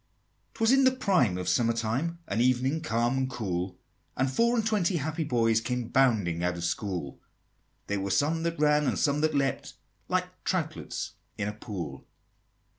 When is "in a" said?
11.37-11.53